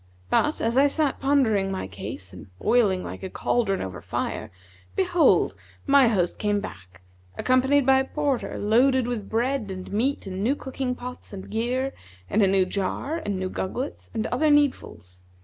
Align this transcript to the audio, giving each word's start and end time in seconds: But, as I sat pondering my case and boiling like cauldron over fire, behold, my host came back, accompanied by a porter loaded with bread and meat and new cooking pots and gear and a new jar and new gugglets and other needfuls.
But, 0.31 0.61
as 0.61 0.79
I 0.79 0.87
sat 0.87 1.19
pondering 1.19 1.71
my 1.71 1.85
case 1.85 2.33
and 2.33 2.47
boiling 2.57 3.03
like 3.03 3.21
cauldron 3.33 3.83
over 3.83 4.01
fire, 4.01 4.49
behold, 4.95 5.53
my 5.85 6.07
host 6.07 6.39
came 6.39 6.59
back, 6.59 7.03
accompanied 7.37 7.85
by 7.85 7.99
a 7.99 8.05
porter 8.05 8.57
loaded 8.57 9.05
with 9.05 9.29
bread 9.29 9.69
and 9.69 9.93
meat 9.93 10.25
and 10.25 10.43
new 10.43 10.55
cooking 10.55 10.95
pots 10.95 11.33
and 11.33 11.51
gear 11.51 11.93
and 12.31 12.41
a 12.41 12.47
new 12.47 12.65
jar 12.65 13.17
and 13.17 13.37
new 13.37 13.47
gugglets 13.51 14.09
and 14.11 14.25
other 14.25 14.49
needfuls. 14.49 15.21